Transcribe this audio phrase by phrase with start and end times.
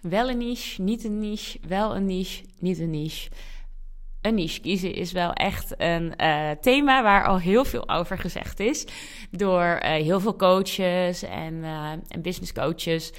[0.00, 3.30] Wel een niche, niet een niche, wel een niche, niet een niche.
[4.20, 8.60] Een niche kiezen is wel echt een uh, thema waar al heel veel over gezegd
[8.60, 8.86] is.
[9.30, 13.12] Door uh, heel veel coaches en, uh, en business coaches.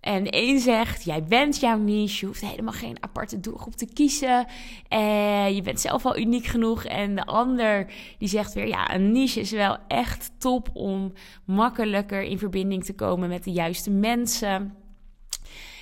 [0.00, 4.46] En een zegt, jij bent jouw niche, je hoeft helemaal geen aparte doelgroep te kiezen.
[4.88, 6.84] En je bent zelf al uniek genoeg.
[6.84, 11.12] En de ander die zegt weer, ja, een niche is wel echt top om
[11.44, 14.74] makkelijker in verbinding te komen met de juiste mensen.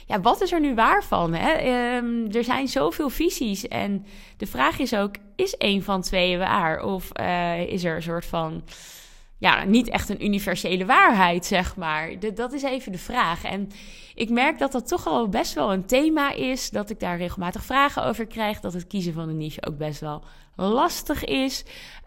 [0.08, 1.34] Ja, wat is er nu waar van?
[1.34, 1.52] Hè?
[1.96, 3.68] Um, er zijn zoveel visies.
[3.68, 6.82] En de vraag is ook, is één van twee waar?
[6.82, 8.62] Of uh, is er een soort van
[9.38, 12.10] ja, niet echt een universele waarheid, zeg maar.
[12.34, 13.44] Dat is even de vraag.
[13.44, 13.70] En
[14.14, 16.70] ik merk dat dat toch al best wel een thema is.
[16.70, 18.60] Dat ik daar regelmatig vragen over krijg.
[18.60, 20.22] Dat het kiezen van een niche ook best wel
[20.56, 21.64] lastig is.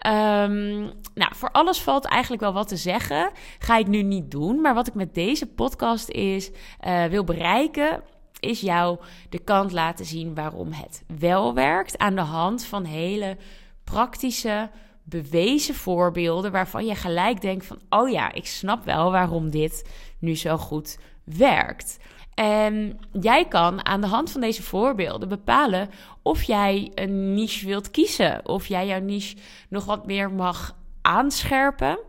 [0.08, 3.32] Um, nou, voor alles valt eigenlijk wel wat te zeggen.
[3.60, 4.62] Ga ik nu niet doen.
[4.62, 6.52] Maar wat ik met deze podcast is,
[6.88, 8.04] uh, wil bereiken,
[8.40, 11.98] is jou de kant laten zien waarom het wel werkt.
[11.98, 13.38] Aan de hand van hele
[13.84, 14.70] praktische
[15.04, 20.36] bewezen voorbeelden waarvan je gelijk denkt van, oh ja, ik snap wel waarom dit nu
[20.36, 22.00] zo goed werkt.
[22.34, 25.90] En jij kan aan de hand van deze voorbeelden bepalen
[26.22, 29.38] of jij een niche wilt kiezen, of jij jouw niche
[29.70, 32.00] nog wat meer mag aanscherpen.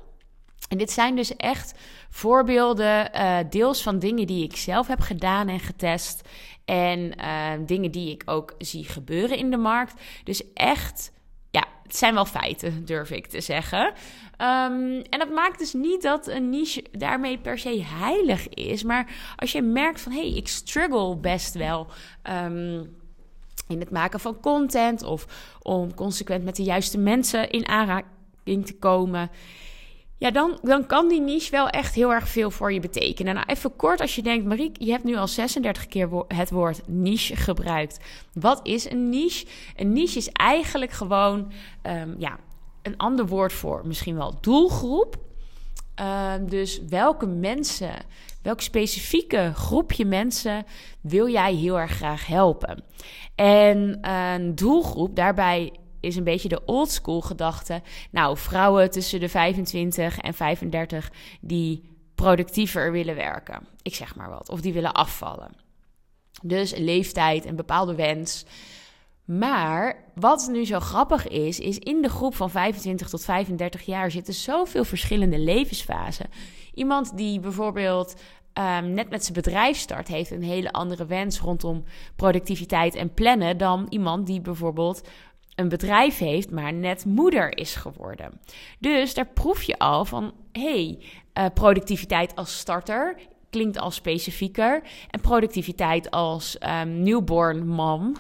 [0.69, 1.79] En dit zijn dus echt
[2.11, 6.29] voorbeelden, uh, deels van dingen die ik zelf heb gedaan en getest.
[6.65, 10.01] En uh, dingen die ik ook zie gebeuren in de markt.
[10.25, 11.13] Dus echt
[11.93, 13.87] het zijn wel feiten, durf ik te zeggen.
[13.87, 18.83] Um, en dat maakt dus niet dat een niche daarmee per se heilig is.
[18.83, 21.87] Maar als je merkt van hé, hey, ik struggle best wel.
[22.45, 22.97] Um,
[23.69, 25.27] in het maken van content of
[25.63, 29.31] om consequent met de juiste mensen in aanraking te komen
[30.23, 33.35] ja, dan, dan kan die niche wel echt heel erg veel voor je betekenen.
[33.35, 36.81] Nou, even kort als je denkt, Mariek, je hebt nu al 36 keer het woord
[36.87, 37.99] niche gebruikt.
[38.33, 39.47] Wat is een niche?
[39.77, 42.39] Een niche is eigenlijk gewoon um, ja,
[42.83, 45.17] een ander woord voor misschien wel doelgroep.
[46.01, 47.93] Uh, dus welke mensen,
[48.43, 50.65] welk specifieke groepje mensen
[51.01, 52.85] wil jij heel erg graag helpen?
[53.35, 57.83] En een doelgroep, daarbij is een beetje de old school gedachte.
[58.11, 63.67] Nou, vrouwen tussen de 25 en 35 die productiever willen werken.
[63.83, 64.49] Ik zeg maar wat.
[64.49, 65.51] Of die willen afvallen.
[66.43, 68.45] Dus leeftijd, een bepaalde wens.
[69.25, 74.11] Maar wat nu zo grappig is, is in de groep van 25 tot 35 jaar
[74.11, 76.27] zitten zoveel verschillende levensfasen.
[76.75, 78.15] Iemand die bijvoorbeeld
[78.59, 81.85] um, net met zijn bedrijf start, heeft een hele andere wens rondom
[82.17, 85.03] productiviteit en plannen dan iemand die bijvoorbeeld
[85.55, 88.41] een bedrijf heeft, maar net moeder is geworden.
[88.79, 90.99] Dus daar proef je al van, hey,
[91.39, 93.17] uh, productiviteit als starter
[93.53, 94.83] klinkt al specifieker.
[95.11, 98.17] En productiviteit als um, newborn mom,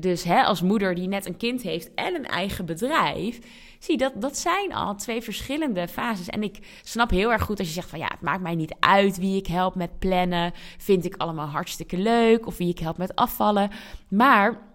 [0.00, 3.38] dus hè, als moeder die net een kind heeft en een eigen bedrijf.
[3.78, 6.28] Zie, dat, dat zijn al twee verschillende fases.
[6.28, 8.74] En ik snap heel erg goed als je zegt van ja, het maakt mij niet
[8.78, 10.52] uit wie ik help met plannen.
[10.78, 12.46] Vind ik allemaal hartstikke leuk.
[12.46, 13.70] Of wie ik help met afvallen.
[14.08, 14.69] Maar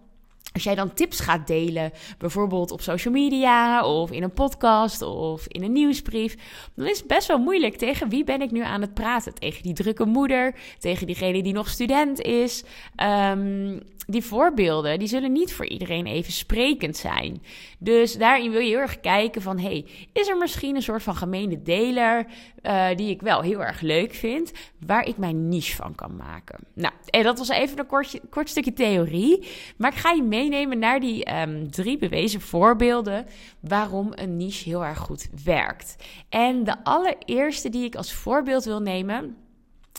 [0.56, 5.48] als jij dan tips gaat delen, bijvoorbeeld op social media of in een podcast of
[5.48, 6.36] in een nieuwsbrief,
[6.76, 7.76] dan is het best wel moeilijk.
[7.76, 9.34] Tegen wie ben ik nu aan het praten?
[9.34, 12.64] Tegen die drukke moeder, tegen diegene die nog student is.
[13.04, 17.44] Um, die voorbeelden, die zullen niet voor iedereen even sprekend zijn.
[17.80, 21.16] Dus daarin wil je heel erg kijken van, hey, is er misschien een soort van
[21.16, 22.26] gemene deler
[22.64, 24.52] uh, die ik wel heel erg leuk vind,
[24.86, 26.60] waar ik mijn niche van kan maken?
[26.74, 30.80] Nou, en dat was even een kort, kort stukje theorie, maar ik ga je meenemen
[30.80, 33.26] naar die um, drie bewezen voorbeelden
[33.60, 35.96] waarom een niche heel erg goed werkt.
[36.30, 39.38] En de allereerste die ik als voorbeeld wil nemen,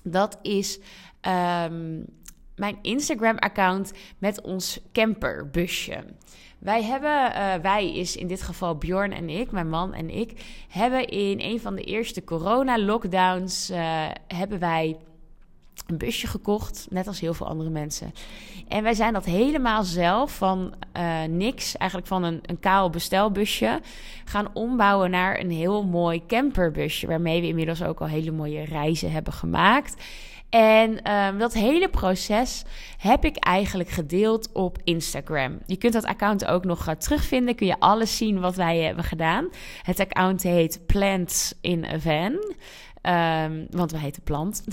[0.03, 2.05] dat is um,
[2.57, 6.05] mijn Instagram-account met ons camperbusje.
[6.59, 10.33] Wij hebben, uh, wij is in dit geval Bjorn en ik, mijn man en ik,
[10.69, 14.97] hebben in een van de eerste corona-lockdowns uh, hebben wij
[15.87, 18.15] een busje gekocht, net als heel veel andere mensen.
[18.69, 23.81] En wij zijn dat helemaal zelf van uh, niks, eigenlijk van een, een kaal bestelbusje,
[24.25, 29.13] gaan ombouwen naar een heel mooi camperbusje, waarmee we inmiddels ook al hele mooie reizen
[29.13, 30.03] hebben gemaakt.
[30.51, 32.65] En um, dat hele proces
[32.99, 35.59] heb ik eigenlijk gedeeld op Instagram.
[35.67, 37.55] Je kunt dat account ook nog uh, terugvinden.
[37.55, 39.49] Kun je alles zien wat wij hebben gedaan.
[39.83, 42.55] Het account heet Plants in a Van.
[43.09, 44.65] Um, want we heten Plant.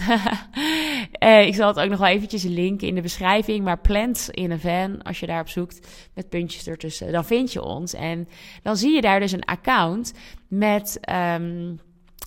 [1.20, 3.64] uh, ik zal het ook nog wel eventjes linken in de beschrijving.
[3.64, 7.62] Maar Plants in a Van, als je daarop zoekt met puntjes ertussen, dan vind je
[7.62, 7.94] ons.
[7.94, 8.28] En
[8.64, 10.14] dan zie je daar dus een account
[10.48, 11.00] met...
[11.12, 11.80] Um,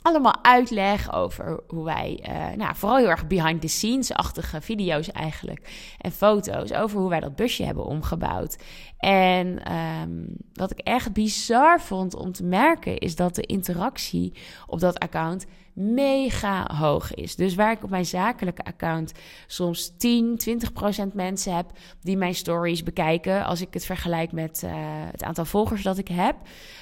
[0.06, 5.94] allemaal uitleg over hoe wij, uh, nou, vooral heel erg behind the scenes-achtige video's eigenlijk.
[5.98, 8.56] En foto's over hoe wij dat busje hebben omgebouwd.
[8.98, 14.32] En um, wat ik echt bizar vond om te merken, is dat de interactie
[14.66, 17.36] op dat account mega hoog is.
[17.36, 19.12] Dus waar ik op mijn zakelijke account
[19.46, 21.66] soms 10, 20 procent mensen heb
[22.00, 24.70] die mijn stories bekijken, als ik het vergelijk met uh,
[25.10, 26.36] het aantal volgers dat ik heb,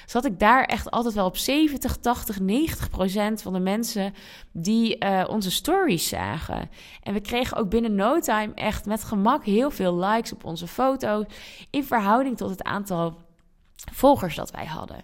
[0.05, 4.13] zat ik daar echt altijd wel op 70, 80, 90 procent van de mensen
[4.51, 6.69] die uh, onze stories zagen.
[7.03, 10.67] En we kregen ook binnen no time echt met gemak heel veel likes op onze
[10.67, 11.25] foto's
[11.69, 13.17] in verhouding tot het aantal
[13.91, 15.03] volgers dat wij hadden.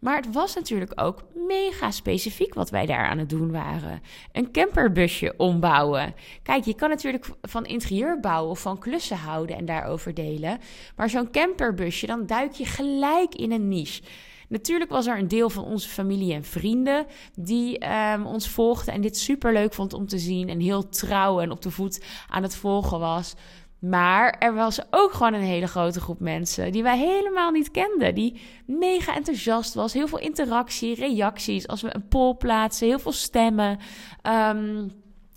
[0.00, 4.02] Maar het was natuurlijk ook mega specifiek wat wij daar aan het doen waren.
[4.32, 6.14] Een camperbusje ombouwen.
[6.42, 10.58] Kijk, je kan natuurlijk van interieur bouwen of van klussen houden en daarover delen.
[10.96, 14.02] Maar zo'n camperbusje, dan duik je gelijk in een niche.
[14.50, 19.00] Natuurlijk was er een deel van onze familie en vrienden die um, ons volgden en
[19.00, 22.42] dit super leuk vond om te zien en heel trouw en op de voet aan
[22.42, 23.34] het volgen was.
[23.80, 28.14] Maar er was ook gewoon een hele grote groep mensen die wij helemaal niet kenden.
[28.14, 29.92] Die mega enthousiast was.
[29.92, 31.68] Heel veel interactie, reacties.
[31.68, 33.78] Als we een poll plaatsen, heel veel stemmen.
[34.22, 34.92] Um,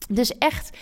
[0.09, 0.77] dus echt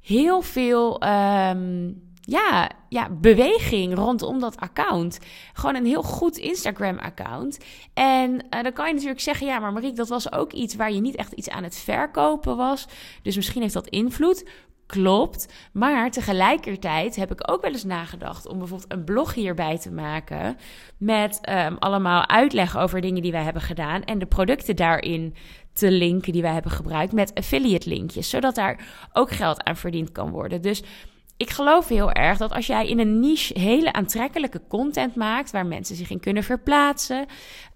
[0.00, 5.18] heel veel um, ja, ja, beweging rondom dat account.
[5.52, 7.58] Gewoon een heel goed Instagram-account.
[7.94, 10.92] En uh, dan kan je natuurlijk zeggen: ja, maar Marieke, dat was ook iets waar
[10.92, 12.86] je niet echt iets aan het verkopen was.
[13.22, 14.44] Dus misschien heeft dat invloed.
[14.86, 15.52] Klopt.
[15.72, 20.56] Maar tegelijkertijd heb ik ook wel eens nagedacht om bijvoorbeeld een blog hierbij te maken.
[20.98, 24.04] Met um, allemaal uitleg over dingen die wij hebben gedaan.
[24.04, 25.34] En de producten daarin
[25.72, 28.30] te linken die wij hebben gebruikt met affiliate linkjes.
[28.30, 30.62] Zodat daar ook geld aan verdiend kan worden.
[30.62, 30.82] Dus
[31.42, 35.66] ik geloof heel erg dat als jij in een niche hele aantrekkelijke content maakt, waar
[35.66, 37.26] mensen zich in kunnen verplaatsen,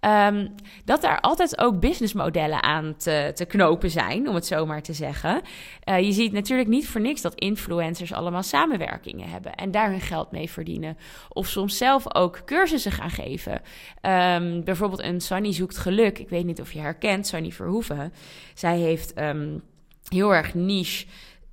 [0.01, 0.55] um,
[0.85, 4.93] dat daar altijd ook businessmodellen aan te, te, knopen zijn, om het zo maar te
[4.93, 5.41] zeggen.
[5.85, 10.01] Uh, je ziet natuurlijk niet voor niks dat influencers allemaal samenwerkingen hebben en daar hun
[10.01, 10.97] geld mee verdienen.
[11.29, 13.53] Of soms zelf ook cursussen gaan geven.
[13.53, 16.19] Um, bijvoorbeeld een Sunny zoekt geluk.
[16.19, 18.13] Ik weet niet of je herkent, Sunny Verhoeven.
[18.55, 19.63] Zij heeft um,
[20.09, 21.07] heel erg niche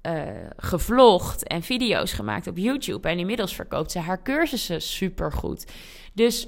[0.07, 0.21] uh,
[0.57, 3.09] gevlogd en video's gemaakt op YouTube.
[3.09, 5.71] En inmiddels verkoopt ze haar cursussen supergoed.
[6.13, 6.47] Dus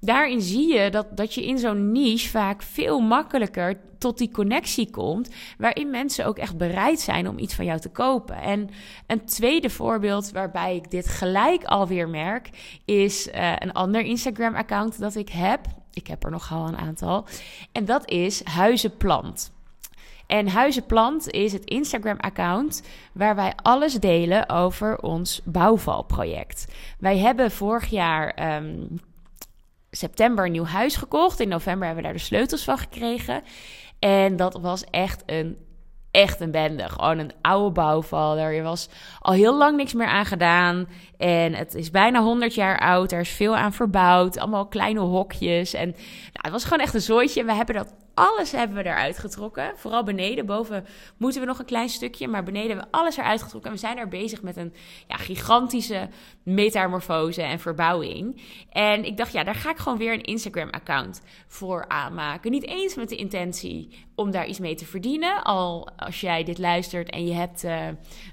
[0.00, 4.90] daarin zie je dat, dat je in zo'n niche vaak veel makkelijker tot die connectie
[4.90, 5.30] komt.
[5.58, 8.36] Waarin mensen ook echt bereid zijn om iets van jou te kopen.
[8.36, 8.68] En
[9.06, 12.50] een tweede voorbeeld waarbij ik dit gelijk alweer merk,
[12.84, 15.60] is uh, een ander Instagram-account dat ik heb.
[15.92, 17.26] Ik heb er nogal een aantal.
[17.72, 19.54] En dat is Huizenplant.
[20.26, 22.82] En Huizenplant is het Instagram-account
[23.12, 26.66] waar wij alles delen over ons bouwvalproject.
[26.98, 29.00] Wij hebben vorig jaar um,
[29.90, 31.40] september een nieuw huis gekocht.
[31.40, 33.42] In november hebben we daar de sleutels van gekregen.
[33.98, 35.56] En dat was echt een
[36.16, 36.88] echt een bende.
[36.88, 38.38] Gewoon een oude bouwval.
[38.38, 38.88] Er was
[39.20, 40.88] al heel lang niks meer aan gedaan.
[41.16, 43.12] En het is bijna 100 jaar oud.
[43.12, 44.38] Er is veel aan verbouwd.
[44.38, 45.74] Allemaal kleine hokjes.
[45.74, 45.98] En nou,
[46.32, 47.44] het was gewoon echt een zooitje.
[47.44, 49.72] We hebben dat alles hebben we eruit getrokken.
[49.76, 50.46] Vooral beneden.
[50.46, 50.86] Boven
[51.16, 52.28] moeten we nog een klein stukje.
[52.28, 53.70] Maar beneden hebben we alles eruit getrokken.
[53.70, 54.74] En we zijn er bezig met een
[55.06, 56.08] ja, gigantische
[56.42, 58.42] metamorfose en verbouwing.
[58.70, 62.50] En ik dacht, ja, daar ga ik gewoon weer een Instagram-account voor aanmaken.
[62.50, 65.42] Niet eens met de intentie om daar iets mee te verdienen.
[65.42, 67.86] Al als jij dit luistert en je hebt uh,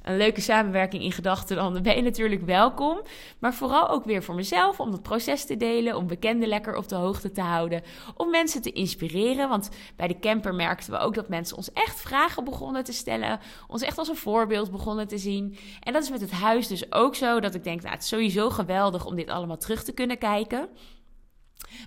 [0.04, 3.02] een leuke samenwerking in gedachten, dan ben je natuurlijk welkom.
[3.40, 6.88] Maar vooral ook weer voor mezelf, om het proces te delen, om bekenden lekker op
[6.88, 7.82] de hoogte te houden,
[8.16, 9.50] om mensen te inspireren.
[9.50, 13.40] Want bij de camper merkten we ook dat mensen ons echt vragen begonnen te stellen,
[13.68, 15.58] ons echt als een voorbeeld begonnen te zien.
[15.80, 18.10] En dat is met het huis dus ook zo, dat ik denk, nou, het is
[18.10, 20.70] sowieso geweldig om dit allemaal terug te kunnen kijken.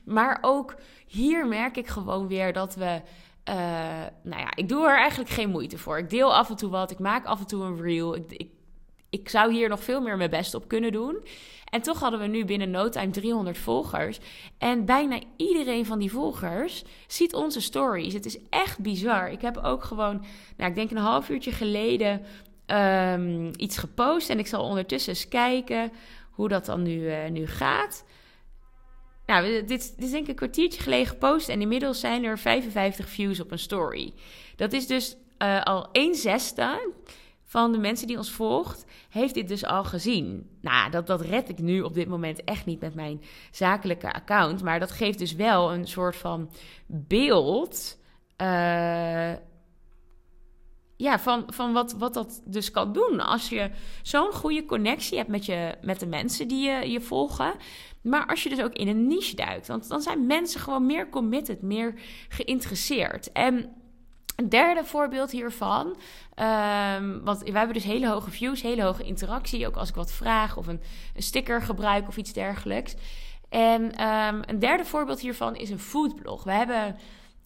[0.05, 0.75] Maar ook
[1.07, 3.02] hier merk ik gewoon weer dat we
[3.49, 3.55] uh,
[4.23, 5.99] nou ja, ik doe er eigenlijk geen moeite voor.
[5.99, 8.16] Ik deel af en toe wat, ik maak af en toe een reel.
[8.16, 8.50] Ik,
[9.20, 11.25] ik, zou hier nog veel meer mijn best op kunnen doen.
[11.70, 14.18] En toch hadden we nu binnen no time 300 volgers.
[14.58, 18.12] En bijna iedereen van die volgers ziet onze stories.
[18.12, 19.30] Het is echt bizar.
[19.30, 20.25] Ik heb ook gewoon,
[20.56, 22.23] nou, ik denk een half uurtje geleden
[22.66, 24.30] um, iets gepost.
[24.30, 25.92] En ik zal ondertussen eens kijken
[26.30, 28.04] hoe dat dan nu, uh, nu gaat.
[29.26, 33.40] Nou, dit, is denk ik een kwartiertje geleden gepost en inmiddels zijn er 55 views
[33.40, 34.12] op een story.
[34.56, 36.92] Dat is dus uh, al 1 zesde
[37.47, 40.50] van de mensen die ons volgt, heeft dit dus al gezien.
[40.61, 44.62] Nou, dat, dat red ik nu op dit moment echt niet met mijn zakelijke account.
[44.62, 46.50] Maar dat geeft dus wel een soort van
[46.87, 47.99] beeld.
[48.43, 49.33] Uh,
[50.97, 53.21] ja, van, van wat, wat dat dus kan doen.
[53.21, 53.71] Als je
[54.03, 57.55] zo'n goede connectie hebt met, je, met de mensen die je, je volgen.
[58.03, 59.67] Maar als je dus ook in een niche duikt.
[59.67, 61.95] Want dan zijn mensen gewoon meer committed, meer
[62.29, 63.33] geïnteresseerd.
[63.33, 63.71] En
[64.37, 69.66] Een derde voorbeeld hiervan, um, want wij hebben dus hele hoge views, hele hoge interactie,
[69.66, 70.81] ook als ik wat vraag of een,
[71.14, 72.95] een sticker gebruik of iets dergelijks.
[73.49, 76.45] En um, een derde voorbeeld hiervan is een foodblog.
[76.45, 76.97] We hebben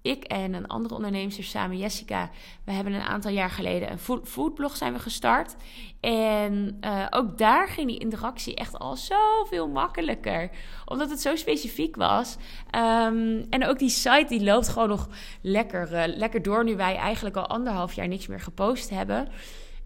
[0.03, 2.31] ik en een andere ondernemer samen, Jessica,
[2.65, 5.57] we hebben een aantal jaar geleden een foodblog zijn we gestart.
[6.01, 10.51] En uh, ook daar ging die interactie echt al zoveel makkelijker.
[10.85, 12.37] Omdat het zo specifiek was.
[12.75, 15.09] Um, en ook die site die loopt gewoon nog
[15.41, 19.29] lekker, uh, lekker door nu wij eigenlijk al anderhalf jaar niks meer gepost hebben.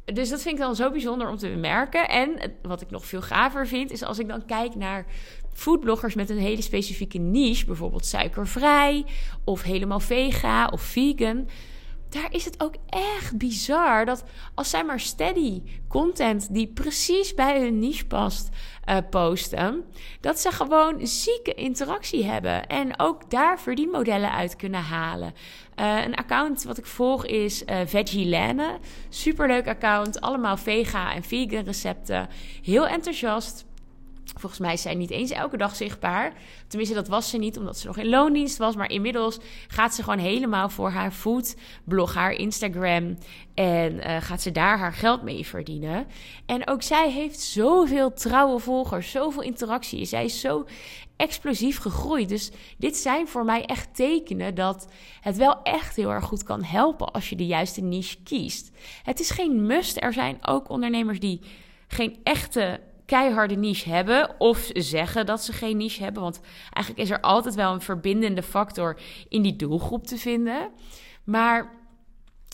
[0.04, 2.08] Dus dat vind ik dan zo bijzonder om te bemerken.
[2.08, 5.06] En wat ik nog veel gaver vind, is als ik dan kijk naar
[5.54, 9.04] foodbloggers met een hele specifieke niche, bijvoorbeeld suikervrij
[9.44, 11.48] of helemaal vega of vegan.
[12.08, 17.60] Daar is het ook echt bizar dat als zij maar steady content die precies bij
[17.60, 18.48] hun niche past
[18.88, 19.84] uh, posten,
[20.20, 25.34] dat ze gewoon zieke interactie hebben en ook daar verdienmodellen uit kunnen halen.
[25.80, 28.54] Uh, een account wat ik volg is uh, Veggie
[29.08, 32.28] Superleuk account, allemaal vega en vegan recepten.
[32.62, 33.64] Heel enthousiast.
[34.34, 36.32] Volgens mij is zij niet eens elke dag zichtbaar.
[36.66, 38.76] Tenminste, dat was ze niet omdat ze nog in loondienst was.
[38.76, 39.38] Maar inmiddels
[39.68, 43.18] gaat ze gewoon helemaal voor haar foodblog, haar Instagram.
[43.54, 46.06] En uh, gaat ze daar haar geld mee verdienen.
[46.46, 50.04] En ook zij heeft zoveel trouwe volgers, zoveel interactie.
[50.04, 50.66] Zij is zo
[51.16, 52.28] explosief gegroeid.
[52.28, 54.88] Dus dit zijn voor mij echt tekenen dat
[55.20, 58.70] het wel echt heel erg goed kan helpen als je de juiste niche kiest.
[59.02, 60.02] Het is geen must.
[60.02, 61.40] Er zijn ook ondernemers die
[61.88, 66.22] geen echte keiharde niche hebben of zeggen dat ze geen niche hebben.
[66.22, 70.70] Want eigenlijk is er altijd wel een verbindende factor in die doelgroep te vinden.
[71.24, 71.82] Maar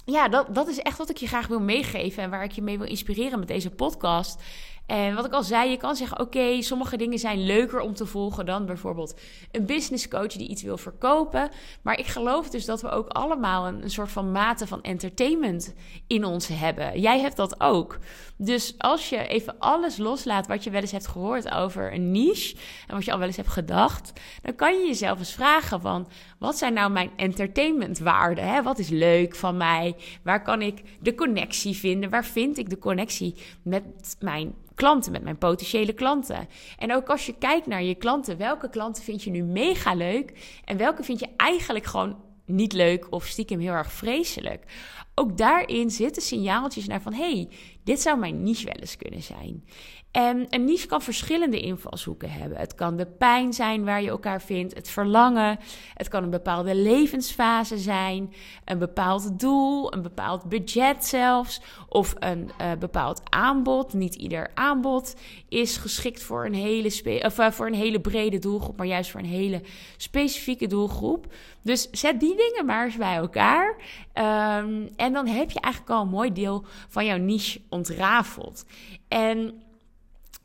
[0.04, 2.62] ja, dat, dat is echt wat ik je graag wil meegeven en waar ik je
[2.62, 4.42] mee wil inspireren met deze podcast.
[4.90, 8.06] En wat ik al zei, je kan zeggen: oké, sommige dingen zijn leuker om te
[8.06, 9.20] volgen dan bijvoorbeeld
[9.50, 11.50] een business coach die iets wil verkopen.
[11.82, 15.74] Maar ik geloof dus dat we ook allemaal een, een, soort van mate van entertainment
[16.06, 17.00] in ons hebben.
[17.00, 17.98] Jij hebt dat ook.
[18.36, 22.56] Dus als je even alles loslaat wat je wel eens hebt gehoord over een niche
[22.86, 26.08] en wat je al wel eens hebt gedacht, dan kan je jezelf eens vragen: van
[26.40, 28.48] wat zijn nou mijn entertainmentwaarden?
[28.48, 28.62] Hè?
[28.62, 29.96] Wat is leuk van mij?
[30.22, 32.10] Waar kan ik de connectie vinden?
[32.10, 33.84] Waar vind ik de connectie met
[34.20, 36.48] mijn klanten, met mijn potentiële klanten.
[36.78, 40.60] En ook als je kijkt naar je klanten, welke klanten vind je nu mega leuk
[40.64, 42.16] en welke vind je eigenlijk gewoon
[42.46, 44.64] niet leuk of stiekem heel erg vreselijk.
[45.14, 47.48] Ook daarin zitten signaaltjes naar van hey,
[47.84, 49.64] dit zou mijn niche wel eens kunnen zijn.
[50.10, 52.58] En een niche kan verschillende invalshoeken hebben.
[52.58, 55.58] Het kan de pijn zijn waar je elkaar vindt, het verlangen.
[55.94, 58.32] Het kan een bepaalde levensfase zijn,
[58.64, 63.92] een bepaald doel, een bepaald budget zelfs, of een uh, bepaald aanbod.
[63.92, 65.14] Niet ieder aanbod
[65.48, 69.20] is geschikt voor een, hele of, uh, voor een hele brede doelgroep, maar juist voor
[69.20, 69.62] een hele
[69.96, 71.26] specifieke doelgroep.
[71.62, 73.76] Dus zet die dingen maar eens bij elkaar.
[74.14, 78.64] Um, en dan heb je eigenlijk al een mooi deel van jouw niche ontrafeld.
[79.08, 79.62] En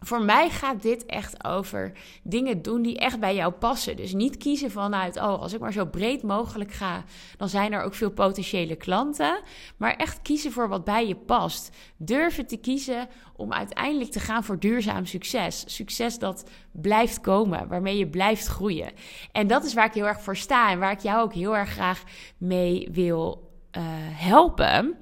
[0.06, 1.92] voor mij gaat dit echt over
[2.24, 3.96] dingen doen die echt bij jou passen.
[3.96, 7.04] Dus niet kiezen vanuit, oh, als ik maar zo breed mogelijk ga,
[7.38, 9.40] dan zijn er ook veel potentiële klanten.
[9.78, 11.76] Maar echt kiezen voor wat bij je past.
[11.98, 15.64] Durven te kiezen om uiteindelijk te gaan voor duurzaam succes.
[15.68, 18.92] Succes dat blijft komen, waarmee je blijft groeien.
[19.32, 21.58] En dat is waar ik heel erg voor sta en waar ik jou ook heel
[21.58, 22.04] erg graag
[22.38, 24.98] mee wil uh, helpen.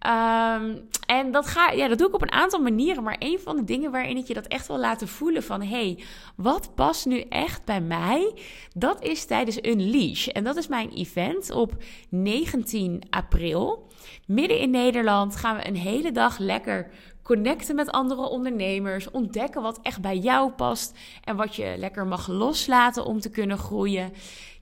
[0.00, 3.02] Um, en dat, ga, ja, dat doe ik op een aantal manieren.
[3.02, 5.62] Maar een van de dingen waarin ik je dat echt wil laten voelen van...
[5.62, 6.04] hé, hey,
[6.36, 8.34] wat past nu echt bij mij?
[8.74, 10.26] Dat is tijdens Unleash.
[10.26, 13.88] En dat is mijn event op 19 april.
[14.26, 16.90] Midden in Nederland gaan we een hele dag lekker
[17.26, 22.28] connecten met andere ondernemers, ontdekken wat echt bij jou past en wat je lekker mag
[22.28, 24.12] loslaten om te kunnen groeien.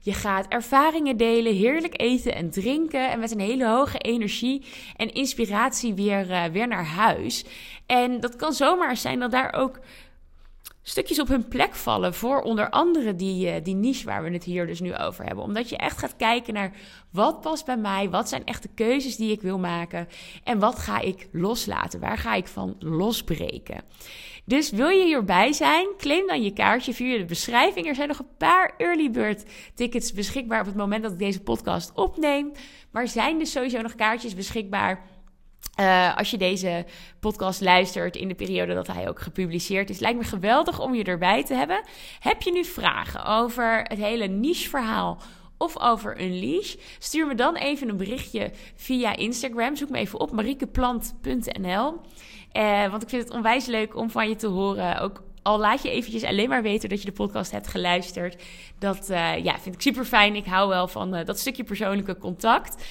[0.01, 5.13] Je gaat ervaringen delen, heerlijk eten en drinken en met een hele hoge energie en
[5.13, 7.45] inspiratie weer, uh, weer naar huis.
[7.85, 9.79] En dat kan zomaar zijn dat daar ook
[10.87, 14.43] stukjes op hun plek vallen voor onder andere die, uh, die niche waar we het
[14.43, 15.43] hier dus nu over hebben.
[15.43, 16.71] Omdat je echt gaat kijken naar
[17.11, 20.07] wat past bij mij, wat zijn echt de keuzes die ik wil maken
[20.43, 23.83] en wat ga ik loslaten, waar ga ik van losbreken.
[24.45, 25.87] Dus wil je hierbij zijn?
[25.97, 27.87] Claim dan je kaartje via de beschrijving.
[27.87, 31.41] Er zijn nog een paar early bird tickets beschikbaar op het moment dat ik deze
[31.41, 32.51] podcast opneem.
[32.91, 35.03] Maar zijn dus sowieso nog kaartjes beschikbaar?
[35.79, 36.85] Uh, als je deze
[37.19, 41.03] podcast luistert in de periode dat hij ook gepubliceerd is, lijkt me geweldig om je
[41.03, 41.83] erbij te hebben.
[42.19, 45.21] Heb je nu vragen over het hele niche-verhaal
[45.57, 46.75] of over Unleash?
[46.99, 49.75] Stuur me dan even een berichtje via Instagram.
[49.75, 52.01] Zoek me even op mariekeplant.nl.
[52.53, 54.99] Uh, want ik vind het onwijs leuk om van je te horen.
[54.99, 58.43] Ook al laat je eventjes alleen maar weten dat je de podcast hebt geluisterd.
[58.79, 60.35] Dat uh, ja, vind ik super fijn.
[60.35, 62.83] Ik hou wel van dat stukje persoonlijke contact.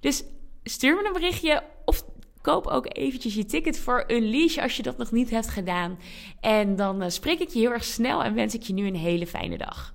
[0.00, 0.24] Dus
[0.64, 2.04] stuur me een berichtje of
[2.40, 5.98] koop ook eventjes je ticket voor Unleash als je dat nog niet hebt gedaan.
[6.40, 9.26] En dan spreek ik je heel erg snel en wens ik je nu een hele
[9.26, 9.94] fijne dag.